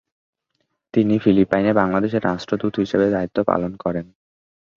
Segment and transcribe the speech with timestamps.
[0.93, 4.05] তিনি ফিলিপাইনে বাংলাদেশের রাষ্ট্রদূত হিসেবে দায়িত্ব পালন করেন।